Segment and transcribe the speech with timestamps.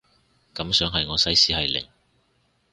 [0.55, 1.85] 感想係我西史係零